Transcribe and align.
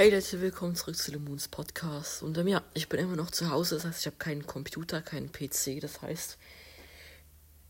Hey 0.00 0.08
Leute, 0.08 0.40
willkommen 0.40 0.74
zurück 0.76 0.96
zu 0.96 1.10
Lemons 1.10 1.48
Podcast. 1.48 2.22
Und 2.22 2.38
ähm, 2.38 2.48
ja, 2.48 2.62
ich 2.72 2.88
bin 2.88 2.98
immer 3.00 3.16
noch 3.16 3.30
zu 3.30 3.50
Hause, 3.50 3.74
das 3.74 3.84
heißt, 3.84 4.00
ich 4.00 4.06
habe 4.06 4.16
keinen 4.16 4.46
Computer, 4.46 5.02
keinen 5.02 5.30
PC. 5.30 5.78
Das 5.78 6.00
heißt, 6.00 6.38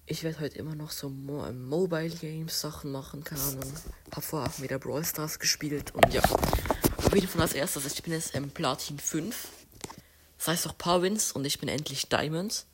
ich 0.07 0.23
werde 0.23 0.39
heute 0.39 0.57
immer 0.59 0.77
noch 0.77 0.93
so 0.93 1.09
Mo 1.09 1.45
ähm, 1.45 1.67
Mobile 1.67 2.11
Games 2.11 2.61
Sachen 2.61 2.93
machen, 2.93 3.25
keine 3.25 3.43
Ahnung. 3.43 3.75
Hab 4.15 4.23
vorher 4.23 4.53
wieder 4.63 4.79
Brawl 4.79 5.05
Stars 5.05 5.41
gespielt 5.41 5.93
und 5.93 6.15
ja. 6.15 6.23
Auf 6.99 7.13
jeden 7.13 7.27
Fall 7.27 7.43
als 7.43 7.53
erstes, 7.53 7.85
ich 7.85 8.01
bin 8.01 8.13
jetzt 8.13 8.33
ähm, 8.37 8.53
Platin 8.53 9.01
5. 9.01 9.49
Das 10.39 10.47
heißt 10.47 10.69
auch 10.69 10.79
paar 10.79 11.03
Wins 11.03 11.33
und 11.33 11.45
ich 11.45 11.59
bin 11.59 11.69
endlich 11.69 12.11
Diamond. 12.11 12.65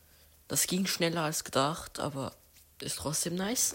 Das 0.48 0.66
ging 0.66 0.84
schneller 0.84 1.22
als 1.22 1.44
gedacht, 1.44 1.98
aber 1.98 2.34
ist 2.82 2.98
trotzdem 2.98 3.36
nice. 3.36 3.74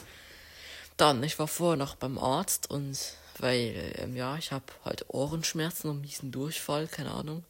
Dann, 0.98 1.24
ich 1.24 1.40
war 1.40 1.48
vorher 1.48 1.78
noch 1.78 1.96
beim 1.96 2.20
Arzt 2.20 2.70
und 2.70 3.00
weil, 3.42 3.94
ähm, 3.98 4.16
ja, 4.16 4.38
ich 4.38 4.52
habe 4.52 4.66
halt 4.86 5.06
Ohrenschmerzen 5.10 5.90
und 5.90 6.02
miesen 6.02 6.32
Durchfall, 6.32 6.88
keine 6.88 7.12
Ahnung. 7.12 7.44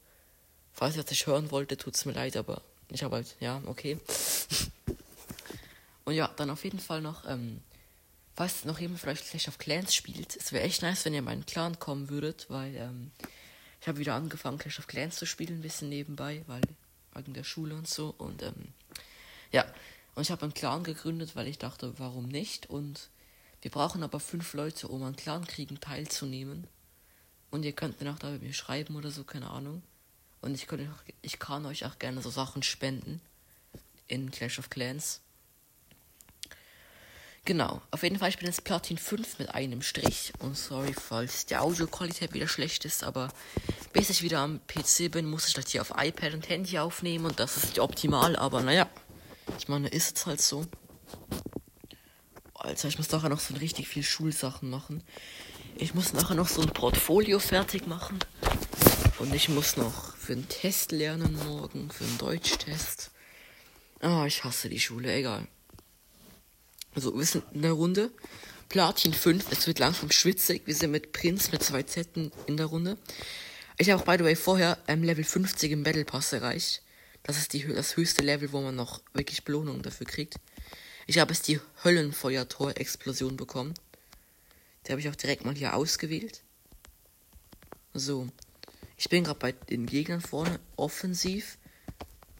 Falls 0.73 0.95
ihr 0.95 1.03
das 1.03 1.11
nicht 1.11 1.27
hören 1.27 1.51
wollte, 1.51 1.77
tut's 1.77 2.05
mir 2.05 2.13
leid, 2.13 2.37
aber 2.37 2.61
ich 2.89 3.03
habe 3.03 3.17
halt, 3.17 3.35
ja, 3.39 3.61
okay. 3.65 3.99
und 6.05 6.13
ja, 6.13 6.29
dann 6.37 6.49
auf 6.49 6.63
jeden 6.63 6.79
Fall 6.79 7.01
noch, 7.01 7.27
ähm, 7.27 7.61
falls 8.35 8.63
noch 8.63 8.79
jemand 8.79 9.01
vielleicht 9.01 9.29
Clash 9.29 9.49
of 9.49 9.57
Clans 9.57 9.93
spielt, 9.93 10.35
es 10.35 10.53
wäre 10.53 10.63
echt 10.63 10.81
nice, 10.81 11.03
wenn 11.05 11.13
ihr 11.13 11.19
in 11.19 11.25
meinen 11.25 11.45
Clan 11.45 11.77
kommen 11.77 12.09
würdet, 12.09 12.45
weil, 12.49 12.75
ähm, 12.75 13.11
ich 13.81 13.87
habe 13.87 13.99
wieder 13.99 14.15
angefangen, 14.15 14.59
Clash 14.59 14.79
of 14.79 14.87
Clans 14.87 15.17
zu 15.17 15.25
spielen, 15.25 15.59
ein 15.59 15.61
bisschen 15.61 15.89
nebenbei, 15.89 16.43
weil, 16.47 16.61
wegen 17.13 17.33
der 17.33 17.43
Schule 17.43 17.75
und 17.75 17.89
so, 17.89 18.15
und, 18.17 18.41
ähm, 18.43 18.73
ja. 19.51 19.65
Und 20.15 20.23
ich 20.23 20.31
habe 20.31 20.43
einen 20.43 20.53
Clan 20.53 20.83
gegründet, 20.83 21.35
weil 21.35 21.47
ich 21.47 21.57
dachte, 21.57 21.93
warum 21.97 22.27
nicht, 22.27 22.69
und 22.69 23.09
wir 23.61 23.71
brauchen 23.71 24.03
aber 24.03 24.19
fünf 24.19 24.53
Leute, 24.53 24.87
um 24.87 25.03
an 25.03 25.15
Clankriegen 25.15 25.79
teilzunehmen. 25.79 26.67
Und 27.51 27.63
ihr 27.63 27.73
könnt 27.73 28.01
mir 28.01 28.11
auch 28.11 28.19
da 28.19 28.29
mit 28.29 28.41
mir 28.41 28.53
schreiben 28.53 28.95
oder 28.95 29.11
so, 29.11 29.23
keine 29.23 29.49
Ahnung. 29.49 29.83
Und 30.41 30.55
ich, 30.55 30.67
könnt, 30.67 30.89
ich 31.21 31.37
kann 31.37 31.65
euch 31.65 31.85
auch 31.85 31.99
gerne 31.99 32.21
so 32.21 32.29
Sachen 32.29 32.63
spenden. 32.63 33.21
In 34.07 34.31
Clash 34.31 34.59
of 34.59 34.69
Clans. 34.69 35.21
Genau, 37.43 37.81
auf 37.89 38.03
jeden 38.03 38.19
Fall, 38.19 38.29
ich 38.29 38.37
bin 38.37 38.47
jetzt 38.47 38.63
Platin 38.63 38.97
5 38.97 39.39
mit 39.39 39.49
einem 39.49 39.81
Strich. 39.81 40.31
Und 40.39 40.55
sorry, 40.55 40.93
falls 40.93 41.47
die 41.47 41.57
Audioqualität 41.57 42.33
wieder 42.33 42.47
schlecht 42.47 42.85
ist, 42.85 43.03
aber 43.03 43.29
bis 43.93 44.09
ich 44.09 44.21
wieder 44.21 44.39
am 44.39 44.59
PC 44.67 45.11
bin, 45.11 45.25
muss 45.25 45.47
ich 45.47 45.53
das 45.53 45.69
hier 45.69 45.81
auf 45.81 45.93
iPad 45.97 46.33
und 46.35 46.49
Handy 46.49 46.77
aufnehmen 46.77 47.25
und 47.25 47.39
das 47.39 47.57
ist 47.57 47.65
nicht 47.65 47.79
optimal, 47.79 48.35
aber 48.35 48.61
naja. 48.61 48.87
Ich 49.57 49.67
meine, 49.67 49.87
ist 49.87 50.17
es 50.17 50.25
halt 50.27 50.41
so. 50.41 50.65
Alter, 52.63 52.87
ich 52.87 52.99
muss 52.99 53.09
nachher 53.11 53.29
noch 53.29 53.39
so 53.39 53.55
richtig 53.55 53.87
viel 53.87 54.03
Schulsachen 54.03 54.69
machen. 54.69 55.01
Ich 55.77 55.95
muss 55.95 56.13
nachher 56.13 56.35
noch 56.35 56.47
so 56.47 56.61
ein 56.61 56.69
Portfolio 56.69 57.39
fertig 57.39 57.87
machen. 57.87 58.19
Und 59.17 59.33
ich 59.33 59.49
muss 59.49 59.77
noch 59.77 60.15
für 60.15 60.33
einen 60.33 60.47
Test 60.47 60.91
lernen 60.91 61.39
morgen, 61.47 61.89
für 61.89 62.03
einen 62.03 62.19
Deutschtest. 62.19 63.09
Ah, 63.99 64.25
ich 64.27 64.43
hasse 64.43 64.69
die 64.69 64.79
Schule, 64.79 65.11
egal. 65.11 65.47
Also, 66.93 67.17
wir 67.17 67.25
sind 67.25 67.45
in 67.51 67.63
der 67.63 67.71
Runde. 67.71 68.11
Platin 68.69 69.13
5, 69.13 69.51
es 69.51 69.65
wird 69.65 69.79
langsam 69.79 70.11
schwitzig. 70.11 70.61
Wir 70.65 70.75
sind 70.75 70.91
mit 70.91 71.13
Prinz 71.13 71.51
mit 71.51 71.63
zwei 71.63 71.81
Zetten 71.81 72.31
in 72.45 72.57
der 72.57 72.67
Runde. 72.67 72.97
Ich 73.79 73.89
habe 73.89 73.99
auch, 73.99 74.05
by 74.05 74.17
the 74.19 74.23
way, 74.23 74.35
vorher 74.35 74.77
ähm, 74.87 75.03
Level 75.03 75.23
50 75.23 75.71
im 75.71 75.81
Battle 75.81 76.05
Pass 76.05 76.31
erreicht. 76.31 76.83
Das 77.23 77.39
ist 77.39 77.53
die, 77.53 77.65
das 77.65 77.97
höchste 77.97 78.21
Level, 78.21 78.51
wo 78.51 78.61
man 78.61 78.75
noch 78.75 79.01
wirklich 79.13 79.43
Belohnung 79.43 79.81
dafür 79.81 80.05
kriegt. 80.05 80.35
Ich 81.07 81.17
habe 81.19 81.33
jetzt 81.33 81.47
die 81.47 81.59
Höllenfeuertor-Explosion 81.83 83.37
bekommen. 83.37 83.73
Die 84.85 84.91
habe 84.91 85.01
ich 85.01 85.09
auch 85.09 85.15
direkt 85.15 85.45
mal 85.45 85.55
hier 85.55 85.75
ausgewählt. 85.75 86.41
So. 87.93 88.27
Ich 88.97 89.09
bin 89.09 89.23
gerade 89.23 89.39
bei 89.39 89.51
den 89.51 89.87
Gegnern 89.87 90.21
vorne 90.21 90.59
offensiv. 90.75 91.57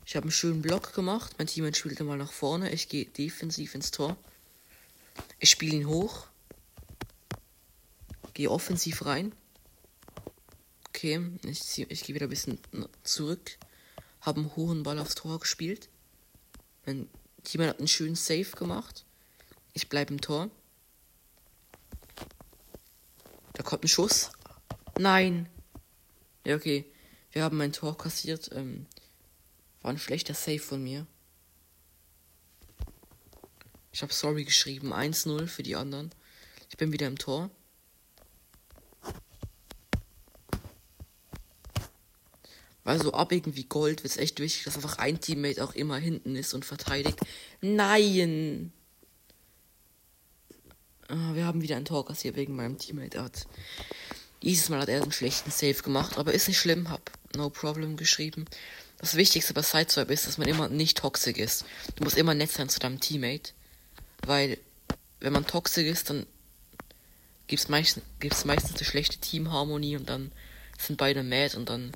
Ich 0.05 0.15
habe 0.15 0.25
einen 0.25 0.31
schönen 0.31 0.61
Block 0.61 0.93
gemacht. 0.93 1.35
Mein 1.37 1.47
Team 1.47 1.73
spielte 1.73 2.03
mal 2.03 2.17
nach 2.17 2.31
vorne. 2.31 2.71
Ich 2.71 2.87
gehe 2.87 3.05
defensiv 3.05 3.75
ins 3.75 3.91
Tor. 3.91 4.17
Ich 5.39 5.49
spiele 5.49 5.75
ihn 5.75 5.87
hoch. 5.87 6.27
Gehe 8.33 8.51
offensiv 8.51 9.05
rein. 9.05 9.33
Okay, 10.89 11.19
ich, 11.45 11.79
ich 11.89 12.03
gehe 12.03 12.15
wieder 12.15 12.27
ein 12.27 12.29
bisschen 12.29 12.59
zurück. 13.03 13.57
Habe 14.21 14.41
einen 14.41 14.55
hohen 14.55 14.83
Ball 14.83 14.99
aufs 14.99 15.15
Tor 15.15 15.39
gespielt. 15.39 15.89
Mein 16.85 17.09
Jemand 17.47 17.71
hat 17.71 17.79
einen 17.79 17.87
schönen 17.87 18.15
Save 18.15 18.51
gemacht. 18.51 19.05
Ich 19.73 19.89
bleibe 19.89 20.13
im 20.13 20.21
Tor. 20.21 20.49
Da 23.53 23.63
kommt 23.63 23.83
ein 23.83 23.87
Schuss. 23.87 24.31
Nein. 24.97 25.49
Ja, 26.45 26.55
okay. 26.55 26.85
Wir 27.31 27.43
haben 27.43 27.59
ein 27.61 27.73
Tor 27.73 27.97
kassiert. 27.97 28.49
Ähm, 28.53 28.85
war 29.81 29.91
ein 29.91 29.97
schlechter 29.97 30.33
Save 30.33 30.59
von 30.59 30.83
mir. 30.83 31.05
Ich 33.91 34.01
habe 34.01 34.13
sorry 34.13 34.45
geschrieben. 34.45 34.93
1-0 34.93 35.47
für 35.47 35.63
die 35.63 35.75
anderen. 35.75 36.11
Ich 36.69 36.77
bin 36.77 36.91
wieder 36.91 37.07
im 37.07 37.17
Tor. 37.17 37.49
Weil 42.91 43.01
so 43.01 43.13
ab 43.13 43.31
irgendwie 43.31 43.63
Gold 43.63 44.03
wird 44.03 44.11
es 44.11 44.19
echt 44.19 44.41
wichtig, 44.41 44.65
dass 44.65 44.75
einfach 44.75 44.97
ein 44.97 45.21
Teammate 45.21 45.63
auch 45.63 45.73
immer 45.75 45.95
hinten 45.95 46.35
ist 46.35 46.53
und 46.53 46.65
verteidigt. 46.65 47.17
Nein! 47.61 48.73
Ah, 51.07 51.33
wir 51.33 51.45
haben 51.45 51.61
wieder 51.61 51.77
ein 51.77 51.85
Tor 51.85 52.05
kassiert 52.05 52.35
wegen 52.35 52.53
meinem 52.53 52.77
Teammate. 52.77 53.23
Hat. 53.23 53.47
Dieses 54.43 54.67
Mal 54.67 54.81
hat 54.81 54.89
er 54.89 55.03
einen 55.03 55.13
schlechten 55.13 55.51
Save 55.51 55.75
gemacht, 55.75 56.17
aber 56.17 56.33
ist 56.33 56.49
nicht 56.49 56.59
schlimm, 56.59 56.89
hab 56.89 57.09
no 57.33 57.49
problem 57.49 57.95
geschrieben. 57.95 58.43
Das 58.97 59.15
Wichtigste 59.15 59.53
bei 59.53 59.61
Sideswipe 59.61 60.11
ist, 60.11 60.27
dass 60.27 60.37
man 60.37 60.49
immer 60.49 60.67
nicht 60.67 60.97
toxisch 60.97 61.37
ist. 61.37 61.63
Du 61.95 62.03
musst 62.03 62.17
immer 62.17 62.33
nett 62.33 62.51
sein 62.51 62.67
zu 62.67 62.81
deinem 62.81 62.99
Teammate. 62.99 63.53
Weil, 64.27 64.57
wenn 65.21 65.31
man 65.31 65.47
toxisch 65.47 65.85
ist, 65.85 66.09
dann 66.09 66.25
gibt's 67.47 67.69
meistens, 67.69 68.03
gibt's 68.19 68.43
meistens 68.43 68.75
eine 68.75 68.83
schlechte 68.83 69.17
Teamharmonie 69.17 69.95
und 69.95 70.09
dann 70.09 70.33
sind 70.77 70.97
beide 70.97 71.23
mad 71.23 71.55
und 71.55 71.69
dann 71.69 71.93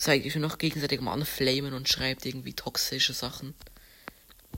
zeigt 0.00 0.24
euch 0.26 0.34
noch 0.36 0.56
gegenseitig 0.56 1.00
mal 1.00 1.12
anflamen 1.12 1.74
und 1.74 1.88
schreibt 1.88 2.24
irgendwie 2.24 2.54
toxische 2.54 3.12
Sachen. 3.12 3.54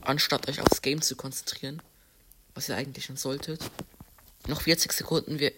Anstatt 0.01 0.47
euch 0.47 0.61
aufs 0.61 0.81
Game 0.81 1.01
zu 1.01 1.15
konzentrieren. 1.15 1.81
Was 2.55 2.69
ihr 2.69 2.77
eigentlich 2.77 3.05
schon 3.05 3.17
solltet. 3.17 3.59
Noch 4.47 4.61
40 4.61 4.91
Sekunden, 4.93 5.39
wir 5.39 5.51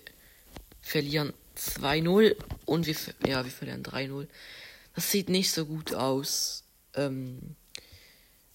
verlieren 0.81 1.34
2-0 1.57 2.35
und 2.66 2.88
wir, 2.88 2.95
ja, 3.28 3.44
wir 3.44 3.51
verlieren 3.51 3.84
3-0. 3.84 4.28
Das 4.95 5.12
sieht 5.12 5.29
nicht 5.29 5.51
so 5.51 5.66
gut 5.66 5.94
aus. 5.94 6.63
Ähm, 6.95 7.56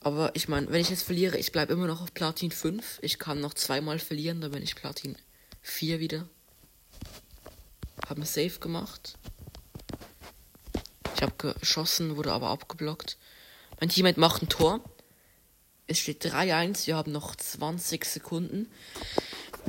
aber 0.00 0.34
ich 0.34 0.48
meine, 0.48 0.70
wenn 0.70 0.80
ich 0.80 0.90
jetzt 0.90 1.02
verliere, 1.02 1.36
ich 1.38 1.52
bleibe 1.52 1.74
immer 1.74 1.86
noch 1.86 2.00
auf 2.00 2.14
Platin 2.14 2.50
5. 2.50 2.98
Ich 3.02 3.18
kann 3.18 3.40
noch 3.40 3.54
zweimal 3.54 3.98
verlieren, 3.98 4.40
dann 4.40 4.52
bin 4.52 4.62
ich 4.62 4.74
Platin 4.74 5.16
4 5.62 6.00
wieder. 6.00 6.28
Haben 8.08 8.24
Safe 8.24 8.58
gemacht. 8.58 9.18
Ich 11.20 11.26
habe 11.26 11.54
geschossen, 11.60 12.16
wurde 12.16 12.32
aber 12.32 12.48
abgeblockt. 12.48 13.18
Mein 13.78 13.90
Teammate 13.90 14.18
macht 14.18 14.40
ein 14.40 14.48
Tor. 14.48 14.80
Es 15.86 15.98
steht 15.98 16.24
3-1. 16.24 16.86
Wir 16.86 16.96
haben 16.96 17.12
noch 17.12 17.36
20 17.36 18.06
Sekunden. 18.06 18.70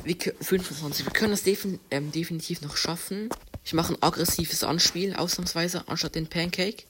Wir, 0.02 0.16
25. 0.16 1.04
Wir 1.04 1.12
können 1.12 1.32
das 1.32 1.42
defin 1.42 1.78
ähm, 1.90 2.10
definitiv 2.10 2.62
noch 2.62 2.78
schaffen. 2.78 3.28
Ich 3.66 3.74
mache 3.74 3.92
ein 3.92 4.02
aggressives 4.02 4.64
Anspiel, 4.64 5.14
ausnahmsweise, 5.14 5.86
anstatt 5.88 6.14
den 6.14 6.26
Pancake. 6.26 6.84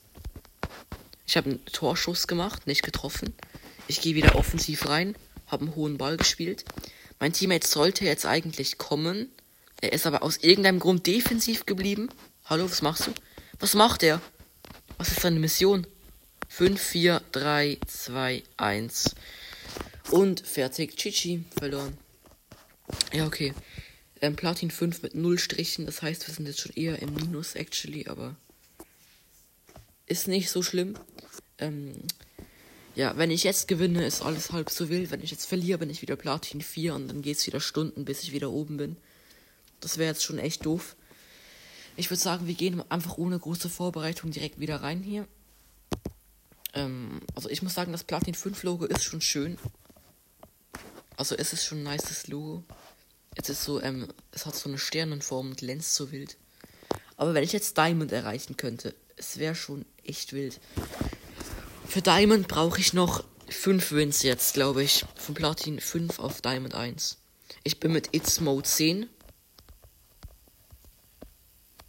Ich 1.26 1.36
habe 1.36 1.50
einen 1.50 1.64
Torschuss 1.64 2.28
gemacht, 2.28 2.68
nicht 2.68 2.84
getroffen. 2.84 3.34
Ich 3.88 4.00
gehe 4.00 4.14
wieder 4.14 4.36
offensiv 4.36 4.86
rein, 4.86 5.16
habe 5.48 5.64
einen 5.64 5.74
hohen 5.74 5.98
Ball 5.98 6.16
gespielt. 6.16 6.64
Mein 7.18 7.32
Teammate 7.32 7.66
sollte 7.66 8.04
jetzt 8.04 8.26
eigentlich 8.26 8.78
kommen. 8.78 9.28
Er 9.80 9.92
ist 9.92 10.06
aber 10.06 10.22
aus 10.22 10.36
irgendeinem 10.36 10.78
Grund 10.78 11.08
defensiv 11.08 11.66
geblieben. 11.66 12.10
Hallo, 12.44 12.70
was 12.70 12.80
machst 12.80 13.08
du? 13.08 13.12
Was 13.58 13.74
macht 13.74 14.02
er? 14.02 14.20
Was 15.02 15.10
ist 15.10 15.22
seine 15.22 15.40
Mission? 15.40 15.84
5, 16.48 16.80
4, 16.80 17.22
3, 17.32 17.78
2, 17.88 18.44
1. 18.56 19.16
Und 20.12 20.46
fertig. 20.46 20.96
Chichi. 20.96 21.42
Verloren. 21.58 21.98
Ja, 23.12 23.26
okay. 23.26 23.52
Ähm, 24.20 24.36
Platin 24.36 24.70
5 24.70 25.02
mit 25.02 25.16
0 25.16 25.40
Strichen. 25.40 25.86
Das 25.86 26.02
heißt, 26.02 26.28
wir 26.28 26.32
sind 26.32 26.46
jetzt 26.46 26.60
schon 26.60 26.70
eher 26.76 27.02
im 27.02 27.14
Minus, 27.14 27.56
actually. 27.56 28.06
Aber 28.06 28.36
ist 30.06 30.28
nicht 30.28 30.50
so 30.50 30.62
schlimm. 30.62 30.94
Ähm, 31.58 31.94
ja, 32.94 33.18
wenn 33.18 33.32
ich 33.32 33.42
jetzt 33.42 33.66
gewinne, 33.66 34.06
ist 34.06 34.22
alles 34.22 34.52
halb 34.52 34.70
so 34.70 34.88
wild. 34.88 35.10
Wenn 35.10 35.24
ich 35.24 35.32
jetzt 35.32 35.46
verliere, 35.46 35.78
bin 35.78 35.90
ich 35.90 36.00
wieder 36.00 36.14
Platin 36.14 36.60
4 36.60 36.94
und 36.94 37.08
dann 37.08 37.22
geht 37.22 37.38
es 37.38 37.46
wieder 37.48 37.58
Stunden, 37.58 38.04
bis 38.04 38.22
ich 38.22 38.30
wieder 38.30 38.52
oben 38.52 38.76
bin. 38.76 38.96
Das 39.80 39.98
wäre 39.98 40.10
jetzt 40.10 40.22
schon 40.22 40.38
echt 40.38 40.64
doof. 40.64 40.94
Ich 41.96 42.10
würde 42.10 42.20
sagen, 42.20 42.46
wir 42.46 42.54
gehen 42.54 42.82
einfach 42.90 43.18
ohne 43.18 43.38
große 43.38 43.68
Vorbereitung 43.68 44.30
direkt 44.30 44.58
wieder 44.58 44.82
rein 44.82 45.02
hier. 45.02 45.26
Ähm, 46.74 47.20
also 47.34 47.48
ich 47.48 47.62
muss 47.62 47.74
sagen, 47.74 47.92
das 47.92 48.04
Platin 48.04 48.34
5 48.34 48.62
Logo 48.62 48.86
ist 48.86 49.04
schon 49.04 49.20
schön. 49.20 49.58
Also 51.16 51.36
es 51.36 51.52
ist 51.52 51.64
schon 51.64 51.84
ein 51.84 51.94
nices 51.94 52.28
Logo. 52.28 52.64
Es 53.34 53.48
ist 53.48 53.62
so, 53.62 53.80
ähm, 53.80 54.08
es 54.32 54.46
hat 54.46 54.54
so 54.54 54.68
eine 54.68 54.78
Sternenform 54.78 55.50
und 55.50 55.58
glänzt 55.58 55.94
so 55.94 56.10
wild. 56.12 56.36
Aber 57.16 57.34
wenn 57.34 57.44
ich 57.44 57.52
jetzt 57.52 57.76
Diamond 57.76 58.12
erreichen 58.12 58.56
könnte, 58.56 58.94
es 59.16 59.38
wäre 59.38 59.54
schon 59.54 59.84
echt 60.04 60.32
wild. 60.32 60.60
Für 61.86 62.02
Diamond 62.02 62.48
brauche 62.48 62.80
ich 62.80 62.94
noch 62.94 63.24
5 63.48 63.92
Wins 63.92 64.22
jetzt, 64.22 64.54
glaube 64.54 64.82
ich. 64.82 65.04
Von 65.16 65.34
Platin 65.34 65.78
5 65.78 66.18
auf 66.18 66.40
Diamond 66.40 66.74
1. 66.74 67.18
Ich 67.64 67.78
bin 67.78 67.92
mit 67.92 68.14
It's 68.14 68.40
Mode 68.40 68.66
10. 68.66 69.08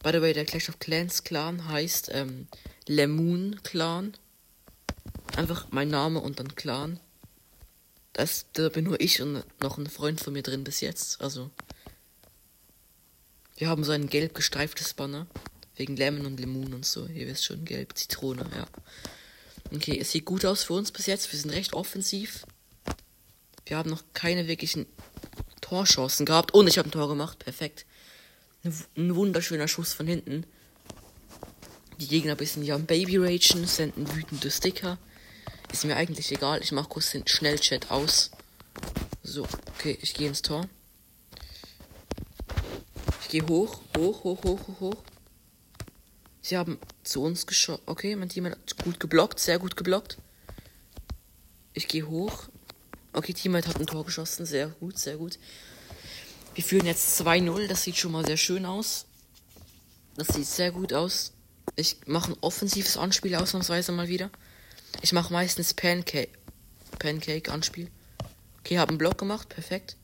By 0.04 0.12
the 0.12 0.22
way, 0.22 0.34
der 0.34 0.44
Clash 0.44 0.68
of 0.68 0.80
Clans 0.80 1.24
Clan 1.24 1.70
heißt 1.70 2.12
ähm, 2.14 2.48
Lemon 2.88 3.62
Clan. 3.64 4.14
Einfach 5.38 5.68
mein 5.72 5.88
Name 5.88 6.20
und 6.20 6.40
dann 6.40 6.56
Clan. 6.56 7.00
Das, 8.12 8.46
da 8.52 8.68
bin 8.68 8.84
nur 8.84 9.00
ich 9.00 9.22
und 9.22 9.46
noch 9.62 9.78
ein 9.78 9.88
Freund 9.88 10.20
von 10.20 10.34
mir 10.34 10.44
drin 10.44 10.66
bis 10.66 10.82
jetzt. 10.82 11.22
Also. 11.22 11.50
Wir 13.56 13.70
haben 13.70 13.86
so 13.86 13.94
ein 13.94 14.10
gelb 14.10 14.36
gestreiftes 14.36 14.94
Banner. 14.94 15.26
Wegen 15.78 15.96
Lemon 15.96 16.26
und 16.26 16.38
Lemon 16.38 16.74
und 16.74 16.86
so. 16.86 17.08
Ihr 17.08 17.26
wisst 17.28 17.46
schon, 17.46 17.64
gelb, 17.64 17.98
Zitrone, 17.98 18.46
ja. 18.54 18.68
Okay, 19.74 19.98
es 20.00 20.12
sieht 20.12 20.26
gut 20.26 20.44
aus 20.44 20.64
für 20.64 20.74
uns 20.74 20.92
bis 20.92 21.06
jetzt. 21.06 21.32
Wir 21.32 21.40
sind 21.40 21.52
recht 21.52 21.74
offensiv. 21.74 22.46
Wir 23.66 23.78
haben 23.78 23.90
noch 23.90 24.04
keine 24.14 24.50
wirklichen 24.50 24.86
Torchancen 25.62 26.26
gehabt. 26.26 26.54
Und 26.54 26.68
ich 26.68 26.78
habe 26.78 26.90
ein 26.90 26.92
Tor 26.92 27.08
gemacht. 27.08 27.40
Perfekt. 27.40 27.86
Ein 28.66 29.14
wunderschöner 29.14 29.68
Schuss 29.68 29.92
von 29.92 30.08
hinten. 30.08 30.46
Die 32.00 32.08
Gegner 32.08 32.36
bisschen 32.36 32.64
hier 32.64 32.76
am 32.76 32.86
Baby 32.86 33.18
ragen, 33.18 33.68
senden 33.68 34.16
wütende 34.16 34.50
Sticker. 34.50 34.98
Ist 35.74 35.84
mir 35.84 35.98
eigentlich 35.98 36.32
egal. 36.32 36.62
Ich 36.62 36.72
mache 36.72 36.88
kurz 36.88 37.12
den 37.12 37.28
Schnellchat 37.28 37.92
aus. 37.92 38.32
So, 39.22 39.46
okay, 39.76 39.98
ich 40.02 40.14
gehe 40.14 40.30
ins 40.30 40.44
Tor. 40.44 40.70
Ich 43.22 43.30
gehe 43.30 43.46
hoch, 43.46 43.82
hoch, 43.98 44.24
hoch, 44.24 44.44
hoch, 44.46 44.68
hoch, 44.68 44.80
hoch. 44.80 45.04
Sie 46.42 46.56
haben 46.56 46.80
zu 47.04 47.22
uns 47.22 47.46
geschossen. 47.46 47.84
Okay, 47.86 48.16
mein 48.16 48.30
Team 48.30 48.46
hat 48.46 48.78
gut 48.82 48.98
geblockt, 48.98 49.42
sehr 49.42 49.60
gut 49.60 49.76
geblockt. 49.76 50.18
Ich 51.74 51.90
gehe 51.90 52.08
hoch. 52.08 52.48
Okay, 53.12 53.34
Teammate 53.34 53.68
hat 53.68 53.80
ein 53.82 53.88
Tor 53.88 54.06
geschossen, 54.06 54.46
sehr 54.46 54.68
gut, 54.68 54.98
sehr 54.98 55.18
gut. 55.18 55.38
Wir 56.54 56.64
führen 56.64 56.86
jetzt 56.86 57.20
2-0, 57.20 57.68
das 57.68 57.84
sieht 57.84 57.98
schon 57.98 58.12
mal 58.12 58.26
sehr 58.26 58.38
schön 58.38 58.66
aus. 58.66 59.06
Das 60.16 60.28
sieht 60.28 60.46
sehr 60.46 60.72
gut 60.72 60.94
aus. 60.94 61.34
Ich 61.76 61.98
mache 62.06 62.32
ein 62.32 62.38
offensives 62.42 62.98
Anspiel 62.98 63.36
ausnahmsweise 63.36 63.92
mal 63.92 64.08
wieder. 64.08 64.30
Ich 65.02 65.14
mache 65.14 65.34
meistens 65.34 65.74
Pancake. 65.74 66.30
Pancake 67.00 67.52
Anspiel. 67.52 67.90
Okay, 68.60 68.78
habe 68.78 68.90
einen 68.90 69.00
Block 69.00 69.18
gemacht, 69.18 69.50
perfekt. 69.50 69.98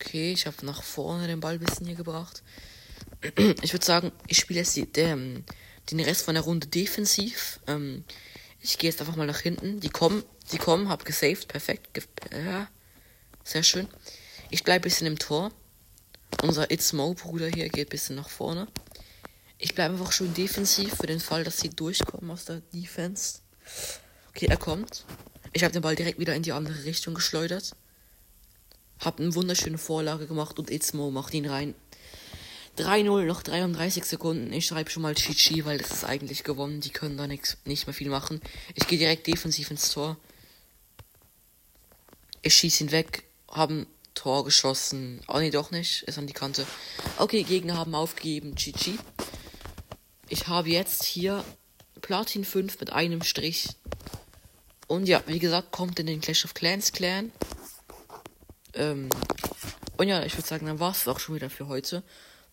Okay, 0.00 0.32
ich 0.32 0.46
habe 0.46 0.66
nach 0.66 0.82
vorne 0.82 1.28
den 1.28 1.40
Ball 1.40 1.54
ein 1.54 1.60
bisschen 1.60 1.86
hier 1.86 1.94
gebracht. 1.94 2.42
Ich 3.62 3.72
würde 3.72 3.86
sagen, 3.86 4.12
ich 4.26 4.38
spiele 4.38 4.60
jetzt 4.60 4.74
die, 4.74 4.90
der, 4.90 5.16
den 5.16 6.00
Rest 6.00 6.24
von 6.24 6.34
der 6.34 6.42
Runde 6.42 6.66
defensiv. 6.66 7.60
Ähm, 7.68 8.04
ich 8.62 8.78
gehe 8.78 8.88
jetzt 8.88 9.00
einfach 9.00 9.16
mal 9.16 9.26
nach 9.26 9.40
hinten. 9.40 9.80
Die 9.80 9.88
kommen, 9.88 10.22
die 10.52 10.58
kommen, 10.58 10.88
hab 10.88 11.04
gesaved, 11.04 11.48
perfekt. 11.48 12.08
Ja, 12.32 12.68
sehr 13.44 13.62
schön. 13.62 13.88
Ich 14.50 14.62
bleibe 14.62 14.82
ein 14.82 14.88
bisschen 14.88 15.06
im 15.06 15.18
Tor. 15.18 15.50
Unser 16.42 16.70
It's 16.70 16.92
Mo 16.92 17.12
Bruder 17.14 17.48
hier 17.48 17.68
geht 17.68 17.88
ein 17.88 17.90
bisschen 17.90 18.16
nach 18.16 18.28
vorne. 18.28 18.68
Ich 19.58 19.74
bleibe 19.74 19.94
einfach 19.94 20.12
schön 20.12 20.32
defensiv 20.34 20.94
für 20.94 21.06
den 21.06 21.20
Fall, 21.20 21.44
dass 21.44 21.58
sie 21.58 21.70
durchkommen 21.70 22.30
aus 22.30 22.44
der 22.44 22.60
Defense. 22.72 23.40
Okay, 24.30 24.46
er 24.46 24.56
kommt. 24.56 25.04
Ich 25.52 25.64
habe 25.64 25.72
den 25.72 25.82
Ball 25.82 25.96
direkt 25.96 26.18
wieder 26.18 26.34
in 26.34 26.42
die 26.42 26.52
andere 26.52 26.84
Richtung 26.84 27.14
geschleudert. 27.14 27.76
Hab 29.00 29.20
eine 29.20 29.34
wunderschöne 29.34 29.78
Vorlage 29.78 30.26
gemacht 30.26 30.58
und 30.58 30.70
It's 30.70 30.92
Mo 30.92 31.10
macht 31.10 31.34
ihn 31.34 31.46
rein. 31.46 31.74
3-0, 32.78 33.24
noch 33.24 33.42
33 33.42 34.04
Sekunden. 34.04 34.52
Ich 34.52 34.66
schreibe 34.66 34.90
schon 34.90 35.02
mal 35.02 35.14
GG, 35.14 35.64
weil 35.64 35.78
das 35.78 35.90
ist 35.90 36.04
eigentlich 36.04 36.42
gewonnen. 36.42 36.80
Die 36.80 36.90
können 36.90 37.16
da 37.16 37.26
nix, 37.26 37.58
nicht 37.64 37.86
mehr 37.86 37.94
viel 37.94 38.08
machen. 38.08 38.40
Ich 38.74 38.86
gehe 38.86 38.98
direkt 38.98 39.26
defensiv 39.26 39.70
ins 39.70 39.90
Tor. 39.90 40.16
Ich 42.40 42.54
schieße 42.54 42.84
ihn 42.84 42.92
weg. 42.92 43.24
Haben 43.48 43.86
Tor 44.14 44.44
geschossen. 44.44 45.20
Oh 45.28 45.38
nee, 45.38 45.50
doch 45.50 45.70
nicht. 45.70 46.02
Ist 46.04 46.18
an 46.18 46.26
die 46.26 46.32
Kante. 46.32 46.66
Okay, 47.18 47.42
Gegner 47.42 47.76
haben 47.76 47.94
aufgegeben. 47.94 48.54
GG. 48.54 48.98
Ich 50.28 50.48
habe 50.48 50.70
jetzt 50.70 51.04
hier 51.04 51.44
Platin 52.00 52.44
5 52.44 52.80
mit 52.80 52.92
einem 52.92 53.22
Strich. 53.22 53.68
Und 54.86 55.08
ja, 55.08 55.22
wie 55.26 55.38
gesagt, 55.38 55.72
kommt 55.72 55.98
in 55.98 56.06
den 56.06 56.20
Clash 56.20 56.44
of 56.44 56.54
Clans 56.54 56.92
Clan. 56.92 57.32
Ähm, 58.74 59.08
und 59.98 60.08
ja, 60.08 60.24
ich 60.24 60.34
würde 60.34 60.48
sagen, 60.48 60.66
dann 60.66 60.80
war 60.80 60.92
es 60.92 61.06
auch 61.06 61.20
schon 61.20 61.34
wieder 61.34 61.50
für 61.50 61.68
heute. 61.68 62.02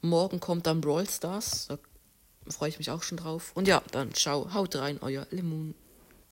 Morgen 0.01 0.39
kommt 0.39 0.65
dann 0.67 0.81
Brawl 0.81 1.07
Stars. 1.09 1.67
Da 1.67 1.77
freue 2.47 2.69
ich 2.69 2.77
mich 2.77 2.89
auch 2.89 3.03
schon 3.03 3.17
drauf. 3.17 3.51
Und 3.55 3.67
ja, 3.67 3.81
dann 3.91 4.13
ciao, 4.13 4.53
haut 4.53 4.75
rein, 4.75 4.97
euer 5.01 5.27
Lemon. 5.31 5.75